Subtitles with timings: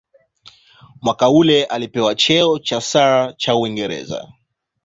[1.01, 4.33] Mwaka uleule alipewa cheo cha "Sir" cha Uingereza.